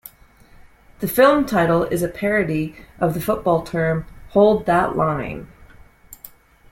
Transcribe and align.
The 0.97 1.07
film 1.07 1.45
title 1.45 1.83
is 1.83 2.01
a 2.01 2.07
parody 2.07 2.75
of 2.99 3.13
the 3.13 3.21
football 3.21 3.61
term, 3.61 4.07
Hold 4.29 4.65
that 4.65 4.95
line! 4.97 5.47